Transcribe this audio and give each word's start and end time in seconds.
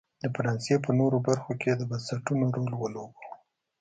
د 0.21 0.23
فرانسې 0.35 0.75
په 0.85 0.91
نورو 0.99 1.17
برخو 1.27 1.51
کې 1.59 1.67
یې 1.71 1.75
د 1.77 1.81
بنسټونو 1.89 2.45
رول 2.55 2.71
ولوباوه. 2.77 3.21